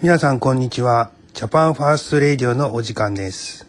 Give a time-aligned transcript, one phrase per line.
[0.00, 1.10] 皆さんこんにちは。
[1.34, 3.66] ジャパンファーストレディオのお時間です。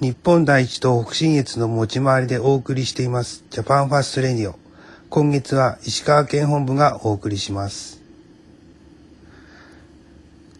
[0.00, 3.44] 日本第一党北信越の持ち回りでお送りしています。
[3.50, 4.58] ジャパンファーストレディオ。
[5.10, 8.02] 今月は石川県本部がお送りします。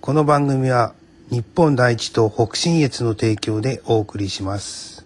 [0.01, 0.95] この番組は
[1.29, 5.05] 日本第一党北信越の提供でお送りします。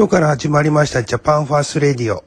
[0.00, 2.24] 今日から始まりましたジャパンファーストレディオ。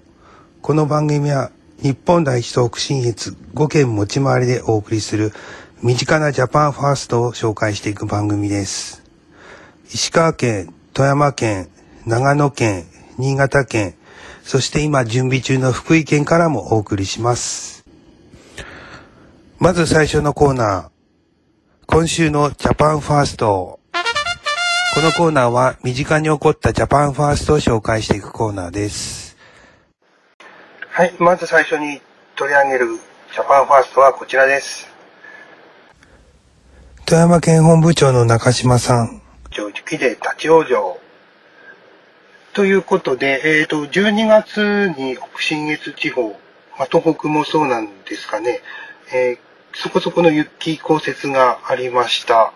[0.62, 1.50] この番組は
[1.82, 5.32] 日本第一党北信越5県持ち回りでお送りする
[5.82, 9.02] 身近なジャパンファーストを紹介していく番組です。
[9.92, 11.68] 石川県、富山県、
[12.06, 12.86] 長野県、
[13.18, 13.96] 新潟県、
[14.44, 17.84] そして今準備中の福井県からもお送りします。
[19.58, 20.90] まず最初のコーナー。
[21.88, 23.80] 今週のジャパンファースト。
[24.94, 29.36] このコーナーは身近に起こったジャパンファーストを紹介していくコーナーです。
[30.90, 32.00] はい、まず最初に
[32.36, 33.00] 取り上げる
[33.34, 34.88] ジャパンファーストはこちらです。
[37.06, 39.22] 富山県本部長の中島さん。
[39.50, 41.00] 上雪で立ち往生。
[42.54, 46.30] ということで、えっ、と、12月に北信越地方、
[46.78, 48.62] まあ、東北もそうなんですかね、
[49.12, 52.54] えーそこそこの雪降雪がありました。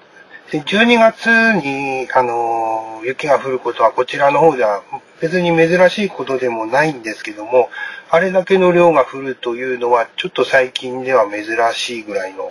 [0.51, 1.27] で12月
[1.61, 4.81] に、あの雪が降ることはこちらの方では
[5.19, 7.69] 別に珍しいことでもないんですけども、
[8.09, 12.49] あれだけの量が降るというのはちょっと最近では珍しいぐらいの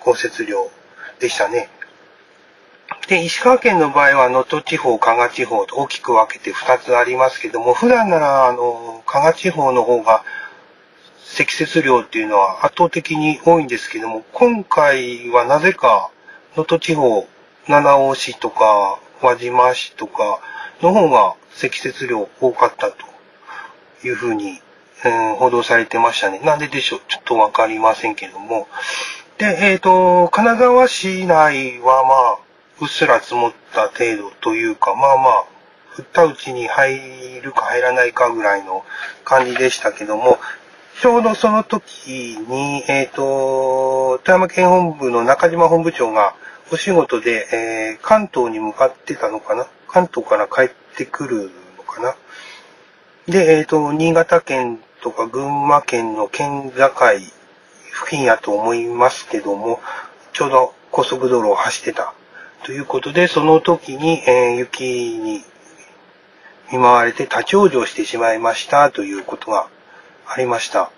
[0.00, 0.68] 降雪量
[1.20, 1.68] でしたね。
[3.06, 10.24] で、石川県の場合は能登地方、加賀地方と大きく分けて2つありますけども、普段なら、あの、加賀地方の方が
[11.22, 16.10] 積雪量っていうのは圧倒的に多いんですけども、今回はなぜか
[16.56, 17.28] 能登地方、
[17.68, 20.40] 七尾市とか輪島市とか
[20.80, 22.96] の方が積雪量多かったと
[24.06, 24.60] いうふうに、
[25.04, 26.40] うん報道されてましたね。
[26.40, 27.00] なんででしょう？
[27.06, 28.66] ちょっとわかりませんけれども。
[29.36, 32.38] で、えっ、と、神奈川市内はまあ、
[32.80, 35.44] うっすら積もった程度というか、まあまあ、
[35.98, 36.98] 降ったうちに入
[37.42, 38.84] るか入らないかぐらいの
[39.24, 40.38] 感じでしたけども、
[41.02, 46.34] ちょうどその時に、えっ、と、富山県本部の中島本部長が
[46.72, 49.66] お仕事で、えー関東に向かってたのかな？
[49.88, 52.16] 関東から帰ってくるのかな？
[53.28, 59.80] で、えっ、と、新潟県とか群馬県の県境付近やと思いますけども、
[60.32, 62.14] ちょうど高速道路を走ってた
[62.64, 64.84] ということで、その時に、えー雪
[65.18, 65.42] に
[66.72, 69.68] 見舞われて立ち往生してしまいましたということが
[70.26, 70.90] ありました。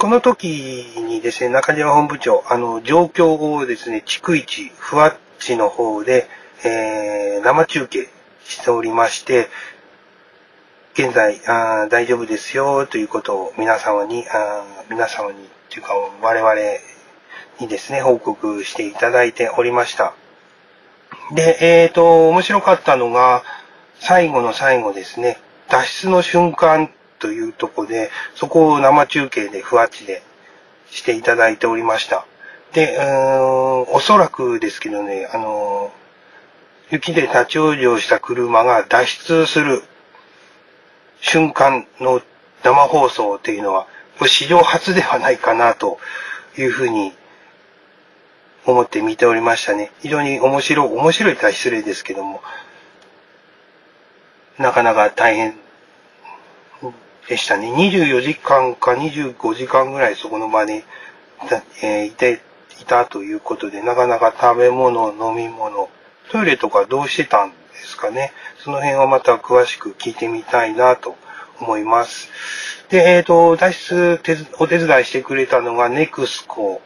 [0.00, 0.46] この時
[0.96, 6.26] にですね、中島本部長、あの、状況をですね、逐一、ふわっちの方で、
[6.64, 8.08] えー生中継
[8.42, 9.50] しておりまして、
[10.94, 16.54] 現在あ大丈夫ですよということを皆様に、あ皆様に、というか我々
[17.60, 20.14] にですね、報告していただいておりました。
[21.34, 23.42] で、えっ、と、面白かったのが、
[23.98, 25.38] 最後の最後ですね、
[25.68, 30.22] 脱出の瞬間というとこで、そこを生中継でふわっちで
[30.90, 32.26] していただいておりました。
[32.72, 35.92] で、うーんおそらくですけどね、あの
[36.90, 39.82] 雪で立ち往生した車が脱出する
[41.20, 42.20] 瞬間の
[42.64, 43.86] 生放送っていうのは、
[44.18, 45.98] これ史上初ではないかなと
[46.58, 47.12] いうふうに
[48.66, 49.92] 思って見ておりましたね。
[50.00, 52.42] 非常に面白い、面白いとは失礼ですけども、
[54.58, 55.54] なかなか大変
[57.30, 57.72] でしたね。
[57.72, 60.82] 24時間か25時間ぐらいそこの場に、
[61.80, 62.40] えーいて、
[62.80, 65.88] いたということで、なかなか食べ物、飲み物、
[66.32, 68.32] トイレとかどうしてたんですかね。
[68.58, 71.14] その辺はまた詳しく聞いてみたいなと
[71.60, 72.28] 思います。
[72.88, 74.20] で、えっ、と、脱出
[74.58, 76.82] お手伝いしてくれたのがネクスコ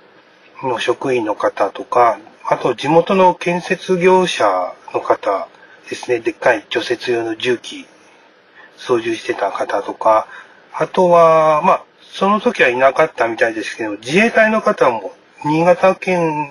[0.63, 5.49] の職員の方とか、あと地元の建設業者の方
[5.89, 6.21] ですね。
[6.21, 7.87] でっかい除雪用の重機
[8.77, 10.27] 操縦してた方とか、
[10.73, 15.13] あとは、まあ、その時はいなかったみたいですけど、自衛隊の方も、
[15.45, 16.51] 新潟県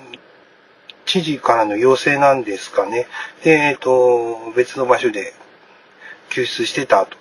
[1.04, 3.06] 知事からの要請なんですかね。
[3.42, 5.34] で、えっ、と、別の場所で
[6.30, 7.16] 救出してたと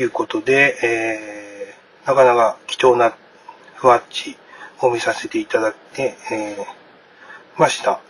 [0.00, 3.16] いうことで、えー、なかなか貴重な
[3.74, 4.36] ふわっち
[4.80, 8.00] を見させていただいて、えー、ました。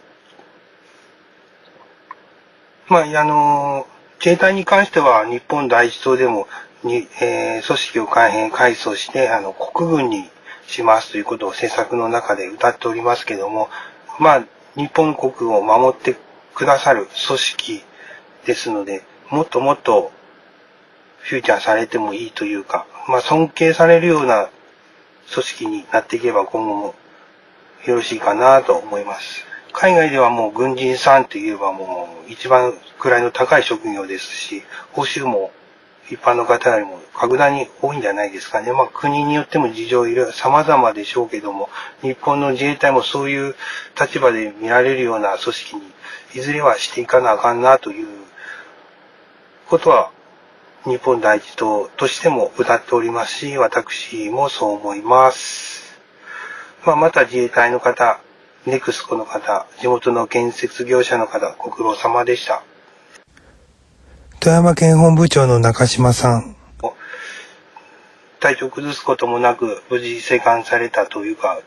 [2.88, 3.86] まあ、あの
[4.24, 6.48] 自衛隊に関しては日本第一党でも
[6.82, 10.30] に、えー、組織を改変、改装して、あの、国軍に
[10.66, 13.68] しますということを政策の中で歌っておりますけども、
[14.18, 14.44] まあ、
[14.76, 16.16] 日本国を守って
[16.54, 17.82] くださる組織
[18.46, 20.10] ですので、もっともっと
[21.18, 24.48] フューチャーされてもいいというか、まあ、尊敬されるような
[25.34, 26.94] 組織になっていけば今後も
[27.84, 29.53] よろしいかなと思います。
[29.76, 34.62] 海外ではもう軍人さんといえばもう一番位の高い職業ですし、
[34.92, 35.50] 報酬も
[36.08, 38.72] 一般の方よりも格段に多いんじゃないですかね。
[38.72, 41.68] まあ国によっても事情いろいろ様々でしょうけども、
[42.02, 43.56] 日本の自衛隊もそういう
[44.00, 45.82] 立場で見られるような組織に
[46.34, 48.06] いずれはしていかなあかんなという
[49.68, 50.12] ことは
[50.84, 55.98] 日本第一党としても歌っておりますし、私もそう思います。
[56.86, 58.20] まあ、また自衛隊の方、
[58.66, 62.62] ネクスコの方、地元の建設業者の方、ご苦労様でした。
[64.40, 66.56] 富山県本部長の中島さん。
[68.40, 71.60] 体調崩すこともなく、無事生還されたというか、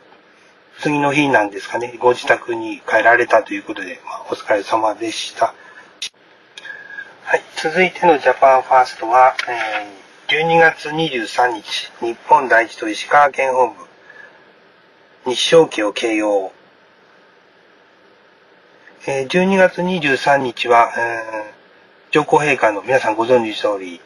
[0.80, 5.54] 次の日なんですかね、ご自宅に帰られたということで、まあ、お疲れ様でした。
[7.24, 13.74] はい、続いてのジャパンファーストは、えー、12月23日、日本第一と石川県本
[15.24, 16.52] 部、日照期を掲揚。
[19.06, 24.00] えー、12月23日は、えー、上皇陛下の、皆さんご存知通り、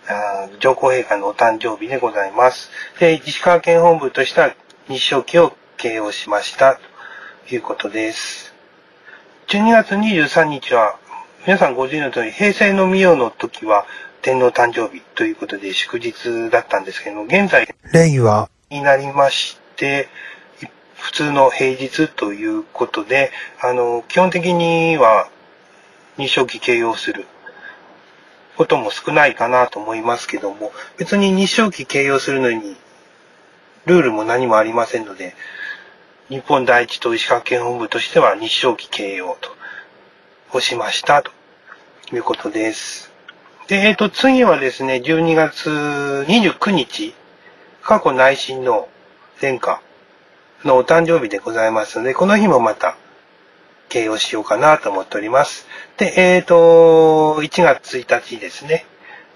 [0.61, 2.71] 上皇陛下のお誕生日でございます。
[3.01, 4.55] で、石川県本部としては
[4.89, 6.79] 日照期を掲揚しました、
[7.49, 8.55] ということです。
[9.49, 10.99] 12月23日は、
[11.47, 13.87] 皆さんご存知の通り、平成の御代の時は
[14.21, 20.09] 天皇誕生日ということで祝日だったんですけども、現在、令和になりまして、
[21.03, 25.29] 普通の平日ということで、あの、基本的には
[26.17, 27.27] 日照期形容する
[28.57, 32.77] ことも少ないかなと思いますけども、別に日照期形容するのに、
[33.85, 35.35] ルールも何もありませんので、
[36.29, 39.51] 日本第一と石川県本部としては日照期形容と
[40.57, 41.33] をしましたと
[42.13, 43.11] いうことです。
[43.67, 45.69] で、えっ、ー、と、次はですね、12月
[46.29, 47.13] 29日、
[47.83, 48.89] 佳子内親王
[49.41, 49.83] 殿下
[50.65, 52.97] のお誕生日でございますので、この日もまた、
[53.89, 55.67] 掲揚しようかなと思っております。
[55.99, 58.87] で、えっ、ー、と、1月1日ですね。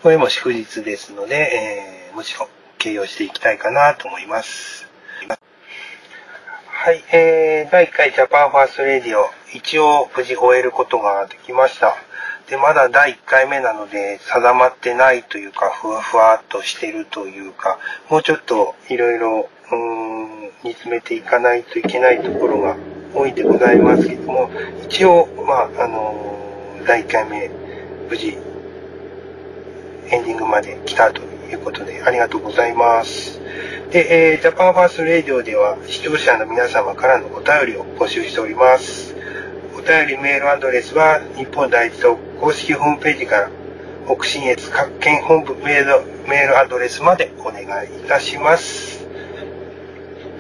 [0.03, 4.87] これも祝日ですので、えー、もちろん掲揚していきたいかなと思います。
[6.87, 11.97] はい、えー、第1回ジャパンファーストレディオ、一応無事終えることができました。
[12.49, 17.79] で、まだ第1回目なので定まってないというか、ふわふわっとしてるというか、
[18.09, 22.77] もうちょっといろいろ、うーん、煮詰めていかないといけないところが
[23.15, 24.51] 多いでございますけども、
[24.85, 27.51] 一応、まあ、あのー、第1回目、
[28.09, 28.39] 無事、
[30.09, 33.41] エンディングまで来たということで、ありがとうございます。
[33.91, 39.16] で、えー、ジャパンファーストレディオでは視聴者の皆様からのお便りを募集しております。
[39.87, 43.51] 便りメールアドレスは日本第一党公式ホームページから
[44.05, 47.65] 北信越各県本部メールメールアドレスまでお願い
[47.97, 49.07] いたします。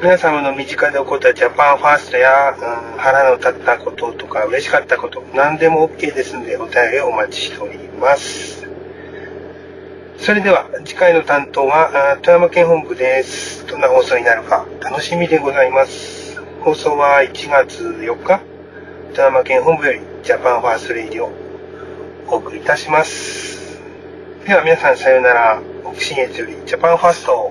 [0.03, 8.67] 皆様の身近で起こったジャパンファーストや、うん、腹の立ったこととか嬉しかったこと、何でも OK ですのでお便りをお待ちしております。
[10.19, 13.65] それでは、次回の担当は、富山県本部です。
[13.67, 16.43] どんな放送になるか、楽しみでございます。
[16.63, 18.56] 放送は1月4日、
[19.17, 21.31] 富山県本部より、ジャパンファーストレディオを
[22.29, 23.81] お送りいたします。
[24.47, 25.63] では皆さんさようなら。
[25.91, 27.51] 北信越より、ジャパンファースト